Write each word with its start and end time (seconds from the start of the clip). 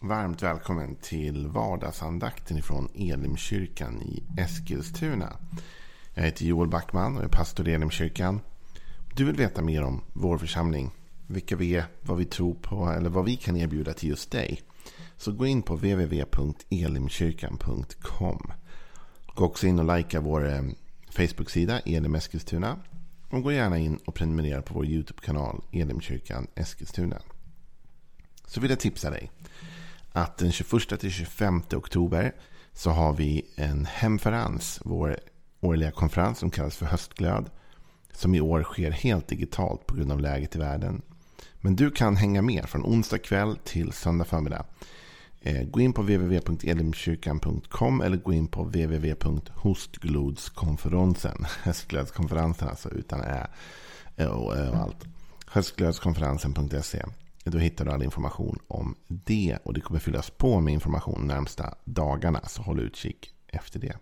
Varmt 0.00 0.42
välkommen 0.42 0.96
till 0.96 1.46
vardagsandakten 1.46 2.56
ifrån 2.56 2.88
Elimkyrkan 2.94 4.02
i 4.02 4.22
Eskilstuna. 4.38 5.36
Jag 6.14 6.22
heter 6.22 6.44
Joel 6.44 6.68
Backman 6.68 7.16
och 7.16 7.24
är 7.24 7.28
pastor 7.28 7.68
i 7.68 7.74
Elimkyrkan. 7.74 8.40
Du 9.14 9.24
vill 9.24 9.36
veta 9.36 9.62
mer 9.62 9.82
om 9.82 10.00
vår 10.12 10.38
församling, 10.38 10.90
vilka 11.26 11.56
vi 11.56 11.76
är, 11.76 11.84
vad 12.00 12.18
vi 12.18 12.24
tror 12.24 12.54
på 12.54 12.90
eller 12.90 13.10
vad 13.10 13.24
vi 13.24 13.36
kan 13.36 13.56
erbjuda 13.56 13.92
till 13.92 14.08
just 14.08 14.30
dig. 14.30 14.62
Så 15.16 15.32
gå 15.32 15.46
in 15.46 15.62
på 15.62 15.74
www.elimkyrkan.com. 15.74 18.52
Gå 19.34 19.44
också 19.44 19.66
in 19.66 19.78
och 19.78 19.96
likea 19.96 20.20
vår 20.20 20.48
eh, 20.48 20.62
Facebook-sida 21.10 21.80
Elim 21.80 22.14
Eskilstuna. 22.14 22.78
Och 23.30 23.42
gå 23.42 23.52
gärna 23.52 23.78
in 23.78 23.96
och 23.96 24.14
prenumerera 24.14 24.62
på 24.62 24.74
vår 24.74 24.86
YouTube-kanal 24.86 25.62
Elimkyrkan 25.72 26.46
Eskilstuna. 26.54 27.22
Så 28.46 28.60
vill 28.60 28.70
jag 28.70 28.80
tipsa 28.80 29.10
dig 29.10 29.30
att 30.12 30.38
den 30.38 30.52
21 30.52 31.00
till 31.00 31.10
25 31.10 31.62
oktober 31.74 32.32
så 32.72 32.90
har 32.90 33.12
vi 33.12 33.46
en 33.56 33.86
hemferens, 33.86 34.80
vår 34.84 35.18
årliga 35.60 35.90
konferens 35.90 36.38
som 36.38 36.50
kallas 36.50 36.76
för 36.76 36.86
Höstglöd. 36.86 37.50
Som 38.12 38.34
i 38.34 38.40
år 38.40 38.62
sker 38.62 38.90
helt 38.90 39.28
digitalt 39.28 39.86
på 39.86 39.96
grund 39.96 40.12
av 40.12 40.20
läget 40.20 40.56
i 40.56 40.58
världen. 40.58 41.02
Men 41.60 41.76
du 41.76 41.90
kan 41.90 42.16
hänga 42.16 42.42
med 42.42 42.68
från 42.68 42.84
onsdag 42.84 43.18
kväll 43.18 43.56
till 43.64 43.92
söndag 43.92 44.24
förmiddag. 44.24 44.64
Eh, 45.40 45.62
gå 45.62 45.80
in 45.80 45.92
på 45.92 46.02
www.elimkyrkan.com 46.02 48.00
eller 48.00 48.16
gå 48.16 48.32
in 48.32 48.46
på 48.46 48.64
www.hostglodskonferensen. 48.64 51.46
Höstglödskonferensen 51.62 52.68
alltså 52.68 52.90
utan 52.90 53.20
ä 53.20 53.46
och, 54.16 54.46
och 54.46 54.56
allt. 54.56 55.04
Höstglödskonferensen.se 55.46 57.04
då 57.50 57.58
hittar 57.58 57.84
du 57.84 57.90
all 57.90 58.02
information 58.02 58.58
om 58.68 58.94
det. 59.06 59.58
Och 59.62 59.74
det 59.74 59.80
kommer 59.80 60.00
fyllas 60.00 60.30
på 60.30 60.60
med 60.60 60.74
information 60.74 61.14
de 61.18 61.34
närmsta 61.34 61.74
dagarna. 61.84 62.40
Så 62.48 62.62
håll 62.62 62.80
utkik 62.80 63.34
efter 63.46 63.80
det. 63.80 63.96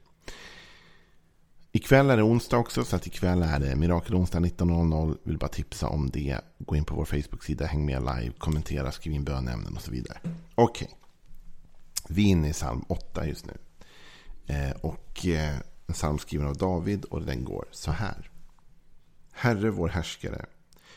Ikväll 1.73 2.11
är 2.11 2.17
det 2.17 2.23
onsdag 2.23 2.57
också. 2.59 2.85
Så 2.85 2.97
att 2.97 3.07
ikväll 3.07 3.43
är 3.43 3.59
det 3.59 3.77
Mirakelonsdag 3.77 4.39
19.00. 4.39 5.19
Vill 5.23 5.39
bara 5.39 5.49
tipsa 5.49 5.89
om 5.89 6.11
det. 6.11 6.41
Gå 6.59 6.77
in 6.77 6.85
på 6.85 6.95
vår 6.95 7.05
Facebook-sida. 7.05 7.67
Häng 7.67 7.87
med 7.87 8.01
live. 8.01 8.33
Kommentera. 8.39 8.93
Skriv 8.93 9.13
in 9.13 9.25
bönämnen 9.25 9.77
och 9.77 9.83
så 9.83 9.91
vidare. 9.91 10.19
Okej. 10.55 10.89
Okay. 10.89 10.99
Vi 12.09 12.23
är 12.23 12.29
inne 12.29 12.49
i 12.49 12.53
psalm 12.53 12.85
8 12.89 13.27
just 13.27 13.47
nu. 13.47 13.53
Eh, 14.47 14.71
och 14.71 15.27
eh, 15.27 15.57
en 15.87 15.95
psalm 15.95 16.19
skriven 16.19 16.47
av 16.47 16.57
David. 16.57 17.05
Och 17.05 17.23
den 17.23 17.45
går 17.45 17.65
så 17.71 17.91
här. 17.91 18.31
Herre 19.33 19.71
vår 19.71 19.89
härskare. 19.89 20.47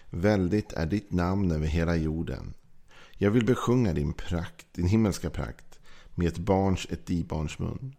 Väldigt 0.10 0.74
är 0.74 0.86
ditt 0.86 1.12
namn 1.12 1.52
över 1.52 1.68
hela 1.68 1.96
jorden. 1.96 2.54
Jag 3.18 3.32
vill 3.32 3.46
besjunga 3.46 3.94
din 3.94 4.14
prakt, 4.14 4.66
din 4.74 4.88
himmelska 4.88 5.30
prakt, 5.30 5.80
med 6.16 6.28
ett 6.28 6.38
barns, 6.38 6.88
ett 6.90 7.06
dibarns 7.06 7.60
mun. 7.60 7.96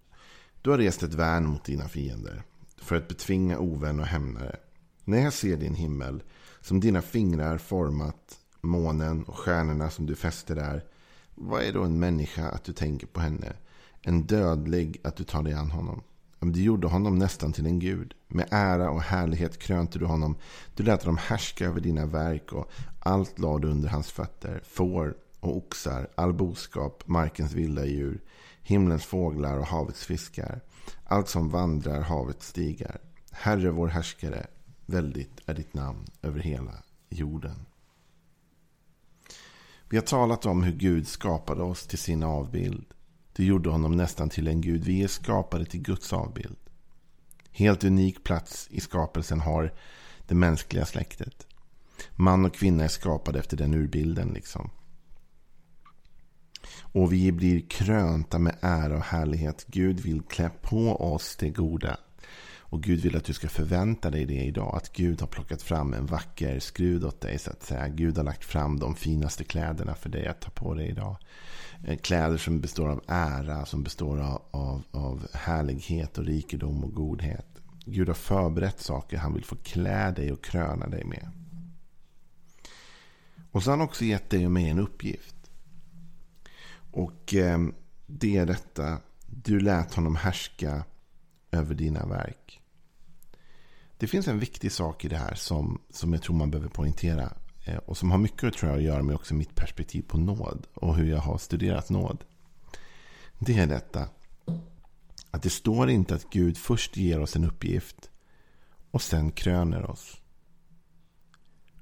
Du 0.63 0.71
har 0.71 0.79
rest 0.79 1.03
ett 1.03 1.15
värn 1.15 1.47
mot 1.47 1.65
dina 1.65 1.89
fiender, 1.89 2.43
för 2.77 2.97
att 2.97 3.09
betvinga 3.09 3.59
ovän 3.59 4.01
och 4.01 4.07
hämnare. 4.07 4.57
När 5.05 5.19
jag 5.19 5.33
ser 5.33 5.57
din 5.57 5.75
himmel, 5.75 6.23
som 6.61 6.81
dina 6.81 7.03
fingrar 7.03 7.59
format, 7.59 8.39
månen 8.61 9.25
och 9.25 9.39
stjärnorna 9.39 9.91
som 9.91 10.07
du 10.07 10.15
fäster 10.15 10.55
där, 10.55 10.85
vad 11.35 11.63
är 11.63 11.73
då 11.73 11.83
en 11.83 11.99
människa 11.99 12.49
att 12.49 12.65
du 12.65 12.73
tänker 12.73 13.07
på 13.07 13.21
henne? 13.21 13.53
En 14.03 14.23
dödlig 14.23 15.01
att 15.05 15.17
du 15.17 15.25
tar 15.25 15.43
dig 15.43 15.53
an 15.53 15.71
honom? 15.71 16.03
Du 16.41 16.63
gjorde 16.63 16.87
honom 16.87 17.19
nästan 17.19 17.53
till 17.53 17.67
en 17.67 17.79
gud. 17.79 18.15
Med 18.29 18.49
ära 18.51 18.91
och 18.91 19.03
härlighet 19.03 19.59
krönte 19.59 19.99
du 19.99 20.05
honom. 20.05 20.37
Du 20.75 20.83
lät 20.83 21.03
honom 21.03 21.17
härska 21.17 21.67
över 21.67 21.81
dina 21.81 22.07
verk 22.07 22.53
och 22.53 22.71
allt 23.01 23.39
lade 23.39 23.67
du 23.67 23.73
under 23.73 23.89
hans 23.89 24.11
fötter. 24.11 24.63
Får 24.65 25.17
och 25.41 25.57
oxar, 25.57 26.09
all 26.15 26.33
boskap, 26.33 27.09
markens 27.09 27.53
vilda 27.53 27.87
djur, 27.87 28.21
himlens 28.63 29.05
fåglar 29.05 29.59
och 29.59 29.67
havets 29.67 30.05
fiskar. 30.05 30.61
Allt 31.05 31.29
som 31.29 31.49
vandrar 31.49 32.01
havets 32.01 32.49
stigar. 32.49 33.01
Herre 33.31 33.71
vår 33.71 33.89
härskare, 33.89 34.47
väldigt 34.87 35.41
är 35.47 35.55
ditt 35.55 35.75
namn 35.75 36.07
över 36.23 36.41
hela 36.41 36.83
jorden. 37.09 37.67
Vi 39.89 39.97
har 39.97 40.05
talat 40.05 40.47
om 40.47 40.63
hur 40.63 40.73
Gud 40.73 41.09
skapade 41.09 41.63
oss 41.63 41.87
till 41.87 41.99
sin 41.99 42.23
avbild. 42.23 42.87
Det 43.33 43.45
gjorde 43.45 43.71
honom 43.71 43.93
nästan 43.93 44.29
till 44.29 44.49
en 44.49 44.61
gud. 44.61 44.85
Vi 44.85 45.03
är 45.03 45.09
skapade 45.09 45.65
till 45.65 45.81
Guds 45.81 46.13
avbild. 46.13 46.57
Helt 47.53 47.85
unik 47.85 48.25
plats 48.25 48.69
i 48.71 48.81
skapelsen 48.81 49.41
har 49.41 49.73
det 50.27 50.35
mänskliga 50.35 50.87
släktet. 50.87 51.47
Man 52.17 52.45
och 52.45 52.55
kvinna 52.55 52.85
är 52.85 52.89
skapade 52.89 53.39
efter 53.39 53.57
den 53.57 53.75
urbilden. 53.75 54.29
liksom. 54.29 54.71
Och 56.93 57.13
vi 57.13 57.33
blir 57.33 57.61
krönta 57.61 58.39
med 58.39 58.57
ära 58.61 58.97
och 58.97 59.05
härlighet. 59.05 59.65
Gud 59.69 60.01
vill 60.01 60.23
klä 60.23 60.51
på 60.63 60.97
oss 61.15 61.37
det 61.37 61.51
goda. 61.51 61.97
Och 62.59 62.83
Gud 62.83 63.01
vill 63.01 63.17
att 63.17 63.25
du 63.25 63.33
ska 63.33 63.49
förvänta 63.49 64.11
dig 64.11 64.25
det 64.25 64.45
idag. 64.45 64.77
Att 64.77 64.93
Gud 64.93 65.21
har 65.21 65.29
plockat 65.29 65.63
fram 65.63 65.95
en 65.95 66.07
vacker 66.07 66.59
skrud 66.61 67.05
åt 67.05 67.21
dig 67.21 67.39
så 67.39 67.51
att 67.51 67.63
säga. 67.63 67.89
Gud 67.89 68.17
har 68.17 68.25
lagt 68.25 68.45
fram 68.45 68.79
de 68.79 68.95
finaste 68.95 69.45
kläderna 69.45 69.95
för 69.95 70.09
dig 70.09 70.27
att 70.27 70.41
ta 70.41 70.51
på 70.51 70.75
dig 70.75 70.89
idag. 70.89 71.17
Eh, 71.85 71.97
kläder 71.97 72.37
som 72.37 72.61
består 72.61 72.89
av 72.89 73.05
ära, 73.07 73.67
som 73.67 73.83
består 73.83 74.21
av, 74.21 74.43
av, 74.51 74.83
av 74.91 75.27
härlighet 75.35 76.19
och 76.19 76.25
rikedom 76.25 76.85
och 76.85 76.95
godhet. 76.95 77.47
Gud 77.85 78.09
har 78.09 78.15
förberett 78.15 78.81
saker 78.81 79.19
han 79.19 79.35
vill 79.35 79.45
få 79.45 79.57
klä 79.57 80.11
dig 80.11 80.33
och 80.33 80.45
kröna 80.45 80.87
dig 80.87 81.05
med. 81.05 81.31
Och 83.51 83.63
så 83.63 83.71
har 83.71 83.79
han 83.79 83.87
också 83.87 84.05
gett 84.05 84.31
dig 84.31 84.47
och 84.47 84.53
mig 84.53 84.69
en 84.69 84.79
uppgift. 84.79 85.51
Och 86.91 87.35
eh, 87.35 87.59
det 88.07 88.37
är 88.37 88.47
detta. 88.47 88.99
Du 89.27 89.61
lät 89.61 89.95
honom 89.95 90.17
härska 90.17 90.85
över 91.51 91.75
dina 91.75 92.07
verk. 92.07 92.61
Det 93.97 94.07
finns 94.07 94.29
en 94.29 94.39
viktig 94.39 94.73
sak 94.73 95.05
i 95.05 95.09
det 95.09 95.17
här 95.17 95.35
som, 95.35 95.81
som 95.91 96.13
jag 96.13 96.23
tror 96.23 96.37
man 96.37 96.51
behöver 96.51 96.69
poängtera. 96.69 97.33
Eh, 97.71 97.77
och 97.77 97.97
som 97.97 98.11
har 98.11 98.19
mycket 98.19 98.55
tror 98.55 98.71
jag, 98.71 98.79
att 98.79 98.85
göra 98.85 99.03
med 99.03 99.15
också 99.15 99.35
mitt 99.35 99.55
perspektiv 99.55 100.03
på 100.03 100.19
nåd. 100.19 100.67
Och 100.75 100.97
hur 100.97 101.11
jag 101.11 101.19
har 101.19 101.39
studerat 101.39 101.91
nåd. 101.91 102.25
Det 103.39 103.59
är 103.59 103.67
detta. 103.67 104.09
Att 105.31 105.43
det 105.43 105.51
står 105.51 105.91
inte 105.91 106.15
att 106.15 106.31
Gud 106.31 106.59
först 106.59 106.97
ger 106.97 107.21
oss 107.21 107.37
en 107.37 107.45
uppgift. 107.45 108.11
Och 108.91 109.03
sen 109.03 109.33
kröner 109.33 109.91
oss. 109.91 110.21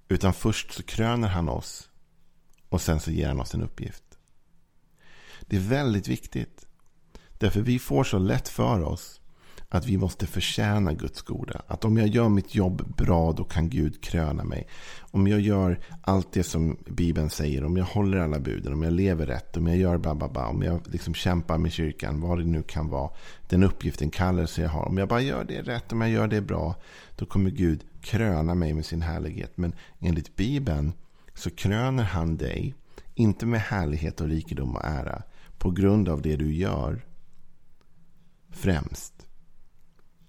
Utan 0.08 0.32
först 0.32 0.72
så 0.72 0.82
kröner 0.82 1.28
han 1.28 1.48
oss. 1.48 1.90
Och 2.68 2.82
sen 2.82 3.00
så 3.00 3.10
ger 3.10 3.28
han 3.28 3.40
oss 3.40 3.54
en 3.54 3.62
uppgift. 3.62 4.04
Det 5.40 5.56
är 5.56 5.60
väldigt 5.60 6.08
viktigt. 6.08 6.66
Därför 7.38 7.60
vi 7.60 7.78
får 7.78 8.04
så 8.04 8.18
lätt 8.18 8.48
för 8.48 8.82
oss 8.82 9.20
att 9.70 9.86
vi 9.86 9.96
måste 9.96 10.26
förtjäna 10.26 10.92
Guds 10.92 11.22
goda. 11.22 11.62
Att 11.66 11.84
om 11.84 11.96
jag 11.96 12.08
gör 12.08 12.28
mitt 12.28 12.54
jobb 12.54 12.96
bra 12.96 13.32
då 13.32 13.44
kan 13.44 13.68
Gud 13.68 14.02
kröna 14.02 14.44
mig. 14.44 14.68
Om 15.00 15.26
jag 15.26 15.40
gör 15.40 15.80
allt 16.02 16.32
det 16.32 16.42
som 16.42 16.76
Bibeln 16.86 17.30
säger. 17.30 17.64
Om 17.64 17.76
jag 17.76 17.84
håller 17.84 18.18
alla 18.18 18.38
buden. 18.38 18.72
Om 18.72 18.82
jag 18.82 18.92
lever 18.92 19.26
rätt. 19.26 19.56
Om 19.56 19.66
jag 19.66 19.76
gör 19.76 19.98
bababa. 19.98 20.46
Om 20.46 20.62
jag 20.62 20.80
liksom 20.86 21.14
kämpar 21.14 21.58
med 21.58 21.72
kyrkan. 21.72 22.20
Vad 22.20 22.38
det 22.38 22.44
nu 22.44 22.62
kan 22.62 22.88
vara. 22.88 23.10
Den 23.48 23.62
uppgiften, 23.62 24.10
kallelse 24.10 24.62
jag 24.62 24.68
har. 24.68 24.88
Om 24.88 24.98
jag 24.98 25.08
bara 25.08 25.20
gör 25.20 25.44
det 25.44 25.62
rätt. 25.62 25.92
Om 25.92 26.00
jag 26.00 26.10
gör 26.10 26.28
det 26.28 26.40
bra. 26.40 26.74
Då 27.16 27.26
kommer 27.26 27.50
Gud 27.50 27.84
kröna 28.00 28.54
mig 28.54 28.74
med 28.74 28.86
sin 28.86 29.02
härlighet. 29.02 29.52
Men 29.54 29.74
enligt 30.00 30.36
Bibeln 30.36 30.92
så 31.34 31.50
kröner 31.50 32.04
han 32.04 32.36
dig. 32.36 32.74
Inte 33.14 33.46
med 33.46 33.60
härlighet 33.60 34.20
och 34.20 34.28
rikedom 34.28 34.76
och 34.76 34.84
ära. 34.84 35.22
På 35.58 35.70
grund 35.70 36.08
av 36.08 36.22
det 36.22 36.36
du 36.36 36.54
gör. 36.54 37.04
Främst. 38.50 39.27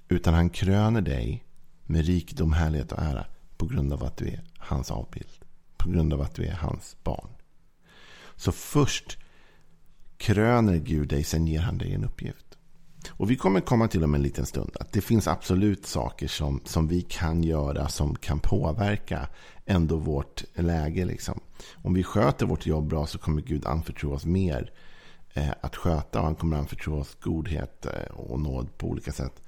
Utan 0.10 0.34
han 0.34 0.50
kröner 0.50 1.02
dig 1.02 1.46
med 1.86 2.06
rikedom, 2.06 2.54
härlighet 2.54 2.92
och 2.92 3.00
ära 3.00 3.26
på 3.58 3.66
grund 3.66 3.94
av 3.94 4.04
att 4.04 4.18
du 4.18 4.28
är 4.28 4.42
hans 4.58 4.92
avbild. 4.92 5.30
På 5.78 5.90
grund 5.90 6.14
av 6.14 6.22
att 6.22 6.36
du 6.36 6.46
är 6.46 6.54
hans 6.54 6.96
barn. 7.04 7.30
Så 8.36 8.52
först 8.52 9.18
kröner 10.18 10.78
Gud 10.78 11.08
dig, 11.08 11.24
sen 11.24 11.48
ger 11.48 11.60
han 11.60 11.78
dig 11.78 11.94
en 11.94 12.04
uppgift. 12.04 12.58
Och 13.10 13.32
vi 13.32 13.36
kommer 13.36 13.62
komma 13.62 13.88
till 13.88 14.04
om 14.04 14.16
en 14.16 14.22
liten 14.22 14.46
stund 14.46 14.72
att 14.80 14.92
det 14.92 15.02
finns 15.02 15.28
absolut 15.28 15.86
saker 15.86 16.28
som, 16.28 16.62
som 16.66 16.88
vi 16.88 17.02
kan 17.02 17.44
göra 17.44 17.88
som 17.88 18.16
kan 18.16 18.40
påverka 18.40 19.28
ändå 19.66 19.98
vårt 19.98 20.44
läge. 20.54 21.06
Liksom. 21.06 21.40
Om 21.76 21.94
vi 21.94 22.04
sköter 22.04 22.46
vårt 22.46 22.66
jobb 22.66 22.88
bra 22.88 23.08
så 23.08 23.18
kommer 23.18 23.42
Gud 23.42 23.66
anförtro 23.66 24.14
oss 24.14 24.26
mer 24.26 24.72
eh, 25.34 25.52
att 25.62 25.76
sköta 25.76 26.20
och 26.20 26.26
han 26.26 26.36
kommer 26.36 26.58
anförtro 26.58 27.00
oss 27.00 27.18
godhet 27.22 27.86
eh, 27.86 28.16
och 28.16 28.40
nåd 28.40 28.78
på 28.78 28.88
olika 28.88 29.12
sätt. 29.12 29.42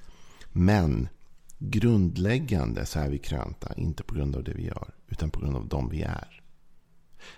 Men 0.51 1.07
grundläggande 1.59 2.86
så 2.86 3.00
är 3.00 3.09
vi 3.09 3.18
krönta, 3.18 3.74
inte 3.74 4.03
på 4.03 4.15
grund 4.15 4.36
av 4.36 4.44
det 4.44 4.53
vi 4.53 4.65
gör, 4.65 4.94
utan 5.07 5.30
på 5.30 5.39
grund 5.39 5.56
av 5.56 5.68
dem 5.68 5.89
vi 5.89 6.01
är. 6.01 6.42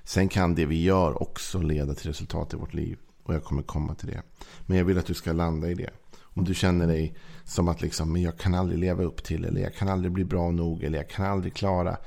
Sen 0.03 0.29
kan 0.29 0.55
det 0.55 0.65
vi 0.65 0.83
gör 0.83 1.21
också 1.23 1.61
leda 1.61 1.93
till 1.93 2.07
resultat 2.07 2.53
i 2.53 2.57
vårt 2.57 2.73
liv. 2.73 2.97
Och 3.23 3.33
jag 3.33 3.43
kommer 3.43 3.63
komma 3.63 3.95
till 3.95 4.07
det. 4.07 4.21
Men 4.65 4.77
jag 4.77 4.85
vill 4.85 4.97
att 4.97 5.05
du 5.05 5.13
ska 5.13 5.33
landa 5.33 5.69
i 5.69 5.73
det. 5.73 5.89
Om 6.21 6.43
du 6.43 6.53
känner 6.53 6.87
dig 6.87 7.15
som 7.43 7.67
att 7.67 7.81
liksom, 7.81 8.13
men 8.13 8.21
jag 8.21 8.37
kan 8.37 8.53
aldrig 8.53 8.79
leva 8.79 9.03
upp 9.03 9.23
till. 9.23 9.45
Eller 9.45 9.61
jag 9.61 9.75
kan 9.75 9.89
aldrig 9.89 10.11
bli 10.11 10.25
bra 10.25 10.51
nog. 10.51 10.83
Eller 10.83 10.97
jag 10.97 11.09
kan 11.09 11.25
aldrig 11.25 11.53
klara 11.53 11.97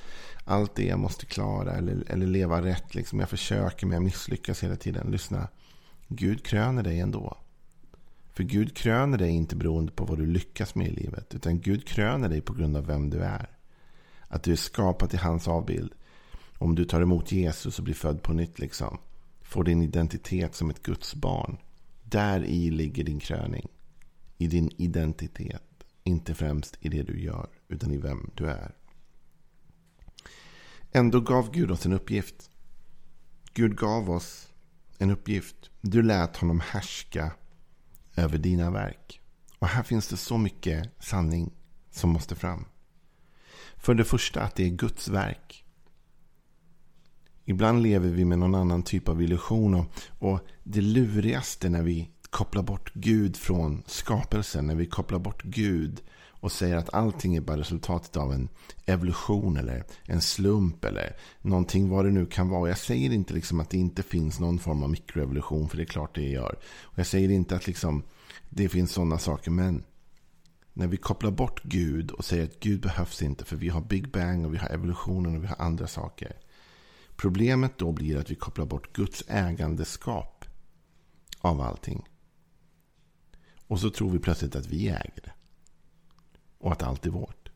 allt 0.44 0.74
det 0.74 0.84
jag 0.84 0.98
måste 0.98 1.26
klara. 1.26 1.72
Eller, 1.72 2.04
eller 2.10 2.26
leva 2.26 2.62
rätt. 2.62 2.94
Liksom. 2.94 3.20
Jag 3.20 3.28
försöker 3.28 3.86
men 3.86 3.94
jag 3.94 4.04
misslyckas 4.04 4.62
hela 4.64 4.76
tiden. 4.76 5.10
Lyssna. 5.10 5.48
Gud 6.08 6.44
kröner 6.44 6.82
dig 6.82 7.00
ändå. 7.00 7.36
För 8.36 8.44
Gud 8.44 8.76
kröner 8.76 9.18
dig 9.18 9.30
inte 9.30 9.56
beroende 9.56 9.92
på 9.92 10.04
vad 10.04 10.18
du 10.18 10.26
lyckas 10.26 10.74
med 10.74 10.86
i 10.86 10.90
livet. 10.90 11.34
Utan 11.34 11.60
Gud 11.60 11.86
kröner 11.86 12.28
dig 12.28 12.40
på 12.40 12.52
grund 12.52 12.76
av 12.76 12.86
vem 12.86 13.10
du 13.10 13.18
är. 13.18 13.50
Att 14.28 14.42
du 14.42 14.52
är 14.52 14.56
skapad 14.56 15.14
i 15.14 15.16
hans 15.16 15.48
avbild. 15.48 15.92
Om 16.58 16.74
du 16.74 16.84
tar 16.84 17.00
emot 17.00 17.32
Jesus 17.32 17.78
och 17.78 17.84
blir 17.84 17.94
född 17.94 18.22
på 18.22 18.32
nytt. 18.32 18.58
liksom. 18.58 18.98
Får 19.42 19.64
din 19.64 19.82
identitet 19.82 20.54
som 20.54 20.70
ett 20.70 20.82
Guds 20.82 21.14
barn. 21.14 21.56
Där 22.02 22.44
i 22.44 22.70
ligger 22.70 23.04
din 23.04 23.20
kröning. 23.20 23.68
I 24.38 24.46
din 24.46 24.70
identitet. 24.76 25.84
Inte 26.04 26.34
främst 26.34 26.78
i 26.80 26.88
det 26.88 27.02
du 27.02 27.20
gör. 27.20 27.48
Utan 27.68 27.92
i 27.92 27.96
vem 27.96 28.30
du 28.34 28.46
är. 28.46 28.74
Ändå 30.92 31.20
gav 31.20 31.50
Gud 31.50 31.70
oss 31.70 31.86
en 31.86 31.92
uppgift. 31.92 32.50
Gud 33.54 33.76
gav 33.76 34.10
oss 34.10 34.52
en 34.98 35.10
uppgift. 35.10 35.70
Du 35.80 36.02
lät 36.02 36.36
honom 36.36 36.60
härska 36.60 37.32
över 38.16 38.38
dina 38.38 38.70
verk. 38.70 39.20
Och 39.58 39.68
här 39.68 39.82
finns 39.82 40.08
det 40.08 40.16
så 40.16 40.38
mycket 40.38 41.04
sanning 41.04 41.52
som 41.90 42.10
måste 42.10 42.34
fram. 42.34 42.64
För 43.76 43.94
det 43.94 44.04
första 44.04 44.42
att 44.42 44.54
det 44.54 44.64
är 44.64 44.68
Guds 44.68 45.08
verk. 45.08 45.64
Ibland 47.44 47.82
lever 47.82 48.08
vi 48.08 48.24
med 48.24 48.38
någon 48.38 48.54
annan 48.54 48.82
typ 48.82 49.08
av 49.08 49.22
illusion. 49.22 49.74
Och, 49.74 49.86
och 50.18 50.40
det 50.64 50.80
lurigaste 50.80 51.68
när 51.68 51.82
vi 51.82 52.10
kopplar 52.30 52.62
bort 52.62 52.90
Gud 52.94 53.36
från 53.36 53.82
skapelsen. 53.86 54.66
När 54.66 54.74
vi 54.74 54.86
kopplar 54.86 55.18
bort 55.18 55.42
Gud 55.42 56.02
och 56.46 56.52
säger 56.52 56.76
att 56.76 56.94
allting 56.94 57.36
är 57.36 57.40
bara 57.40 57.56
resultatet 57.56 58.16
av 58.16 58.32
en 58.32 58.48
evolution 58.84 59.56
eller 59.56 59.84
en 60.04 60.20
slump 60.20 60.84
eller 60.84 61.16
någonting 61.42 61.88
vad 61.88 62.04
det 62.04 62.10
nu 62.10 62.26
kan 62.26 62.48
vara. 62.48 62.68
Jag 62.68 62.78
säger 62.78 63.12
inte 63.12 63.34
liksom 63.34 63.60
att 63.60 63.70
det 63.70 63.78
inte 63.78 64.02
finns 64.02 64.40
någon 64.40 64.58
form 64.58 64.82
av 64.82 64.90
mikroevolution 64.90 65.68
för 65.68 65.76
det 65.76 65.82
är 65.82 65.86
klart 65.86 66.14
det 66.14 66.28
gör. 66.28 66.58
Och 66.82 66.98
jag 66.98 67.06
säger 67.06 67.28
inte 67.28 67.56
att 67.56 67.66
liksom 67.66 68.02
det 68.48 68.68
finns 68.68 68.92
sådana 68.92 69.18
saker 69.18 69.50
men 69.50 69.84
när 70.72 70.86
vi 70.86 70.96
kopplar 70.96 71.30
bort 71.30 71.62
Gud 71.62 72.10
och 72.10 72.24
säger 72.24 72.44
att 72.44 72.60
Gud 72.60 72.80
behövs 72.80 73.22
inte 73.22 73.44
för 73.44 73.56
vi 73.56 73.68
har 73.68 73.80
Big 73.80 74.12
Bang 74.12 74.46
och 74.46 74.54
vi 74.54 74.58
har 74.58 74.68
evolutionen 74.68 75.36
och 75.36 75.42
vi 75.42 75.46
har 75.46 75.56
andra 75.58 75.86
saker. 75.86 76.36
Problemet 77.16 77.78
då 77.78 77.92
blir 77.92 78.18
att 78.18 78.30
vi 78.30 78.34
kopplar 78.34 78.66
bort 78.66 78.92
Guds 78.92 79.24
ägandeskap 79.28 80.44
av 81.38 81.60
allting. 81.60 82.08
Och 83.66 83.80
så 83.80 83.90
tror 83.90 84.10
vi 84.10 84.18
plötsligt 84.18 84.56
att 84.56 84.66
vi 84.66 84.88
äger 84.88 85.20
det 85.24 85.35
och 86.58 86.72
att 86.72 86.82
allt 86.82 87.06
är 87.06 87.10
vårt. 87.10 87.50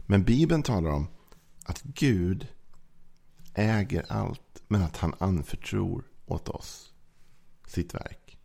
Men 0.00 0.24
Bibeln 0.24 0.62
talar 0.62 0.90
om 0.90 1.06
att 1.64 1.82
Gud 1.82 2.46
äger 3.54 4.04
allt 4.08 4.62
men 4.68 4.82
att 4.82 4.96
han 4.96 5.14
anförtror 5.18 6.04
åt 6.26 6.48
oss 6.48 6.92
sitt 7.66 7.94
verk. 7.94 8.38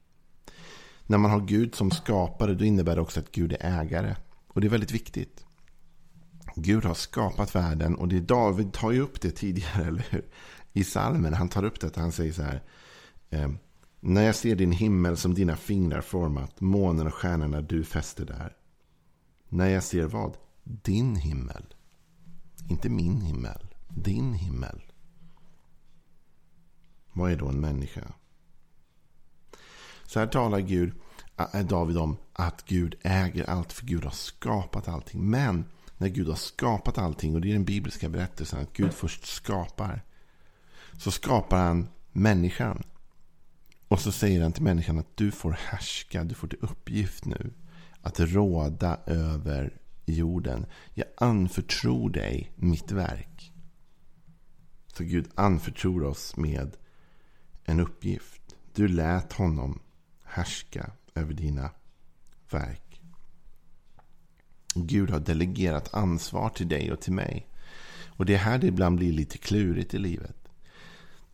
När 1.06 1.18
man 1.18 1.32
har 1.32 1.40
Gud 1.40 1.76
som 1.76 1.92
skapare 1.92 2.54
då 2.54 2.66
innebär 2.66 2.96
det 2.96 3.02
också 3.02 3.20
att 3.20 3.32
Gud 3.32 3.54
är 3.54 3.82
ägare. 3.82 4.16
Och 4.48 4.62
det 4.62 4.68
är 4.68 4.72
väldigt 4.72 4.92
viktigt. 4.92 5.46
Gud 6.56 6.86
har 6.86 6.94
skapat 6.94 7.56
världen 7.56 7.96
och 7.96 8.08
det 8.08 8.18
är 8.18 8.22
David 8.22 8.74
tar 8.74 8.92
ju 8.92 9.02
upp 9.02 9.22
det 9.22 9.32
tidigare, 9.32 9.84
eller 9.88 10.08
hur? 10.10 10.26
I 10.74 10.84
salmen, 10.84 11.34
han 11.34 11.50
tar 11.50 11.64
upp 11.64 11.80
det, 11.80 11.96
han 11.96 12.12
säger 12.12 12.34
så 12.34 12.42
här. 12.42 12.64
Ehm, 13.30 13.58
när 14.00 14.22
jag 14.22 14.36
ser 14.36 14.56
din 14.56 14.72
himmel 14.72 15.18
som 15.18 15.34
dina 15.34 15.56
fingrar 15.56 16.02
format, 16.02 16.62
månen 16.62 17.08
och 17.08 17.14
stjärnorna 17.14 17.62
du 17.62 17.84
fäster 17.84 18.26
där. 18.26 18.56
När 19.50 19.70
jag 19.70 19.84
ser 19.84 20.06
vad? 20.06 20.38
Din 20.64 21.16
himmel. 21.16 21.66
Inte 22.70 22.90
min 22.90 23.22
himmel. 23.22 23.68
Din 23.88 24.34
himmel. 24.34 24.82
Vad 27.14 27.32
är 27.32 27.36
då 27.36 27.48
en 27.48 27.62
människa? 27.62 28.14
Så 30.06 30.20
här 30.20 30.28
talar 30.28 30.60
Gud, 30.60 30.94
eh, 31.38 31.46
eh, 31.54 31.66
David 31.66 31.98
om 31.98 32.18
att 32.34 32.66
Gud 32.66 32.96
äger 33.02 33.50
allt. 33.50 33.74
För 33.74 33.86
Gud 33.86 34.04
har 34.04 34.12
skapat 34.12 34.88
allting. 34.88 35.30
Men 35.30 35.66
när 35.98 36.08
Gud 36.08 36.28
har 36.28 36.36
skapat 36.36 36.98
allting. 36.98 37.36
Och 37.36 37.42
det 37.42 37.50
är 37.50 37.54
den 37.54 37.66
bibliska 37.66 38.10
berättelsen. 38.10 38.60
Att 38.60 38.74
Gud 38.74 38.94
först 38.94 39.26
skapar. 39.26 40.04
Så 40.98 41.12
skapar 41.12 41.58
han 41.58 41.88
människan. 42.12 42.84
Och 43.88 44.00
så 44.00 44.12
säger 44.12 44.42
han 44.42 44.54
till 44.54 44.64
människan 44.64 45.00
att 45.00 45.18
du 45.18 45.32
får 45.32 45.52
härska. 45.52 46.24
Du 46.24 46.36
får 46.36 46.48
till 46.48 46.60
uppgift 46.62 47.26
nu 47.26 47.54
att 48.02 48.20
råda 48.20 49.00
över 49.06 49.80
jorden. 50.06 50.66
Jag 50.94 51.08
anförtror 51.18 52.10
dig 52.10 52.52
mitt 52.56 52.92
verk. 52.92 53.54
Så 54.94 55.04
Gud 55.04 55.30
anförtror 55.36 56.04
oss 56.04 56.38
med 56.38 56.78
en 57.64 57.80
uppgift. 57.80 58.56
Du 58.74 58.88
lät 58.88 59.34
honom 59.34 59.80
härska 60.24 60.92
över 61.16 61.34
dina 61.34 61.72
verk. 62.52 63.02
Gud 64.76 65.10
har 65.10 65.20
delegerat 65.20 65.94
ansvar 65.94 66.50
till 66.50 66.68
dig 66.68 66.92
och 66.92 67.02
till 67.02 67.14
mig. 67.14 67.48
Och 68.08 68.26
det 68.26 68.34
är 68.34 68.38
här 68.38 68.58
det 68.58 68.68
ibland 68.68 68.98
blir 68.98 69.14
lite 69.14 69.38
klurigt 69.38 69.94
i 69.94 69.98
livet. 69.98 70.49